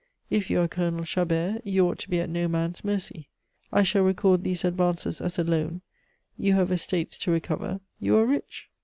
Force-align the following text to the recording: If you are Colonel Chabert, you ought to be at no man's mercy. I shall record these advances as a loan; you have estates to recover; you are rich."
If 0.31 0.49
you 0.49 0.59
are 0.61 0.67
Colonel 0.67 1.03
Chabert, 1.03 1.61
you 1.63 1.87
ought 1.87 1.99
to 1.99 2.09
be 2.09 2.19
at 2.19 2.27
no 2.31 2.47
man's 2.47 2.83
mercy. 2.83 3.29
I 3.71 3.83
shall 3.83 4.01
record 4.01 4.43
these 4.43 4.65
advances 4.65 5.21
as 5.21 5.37
a 5.37 5.43
loan; 5.43 5.83
you 6.39 6.53
have 6.55 6.71
estates 6.71 7.19
to 7.19 7.29
recover; 7.29 7.81
you 7.99 8.17
are 8.17 8.25
rich." 8.25 8.71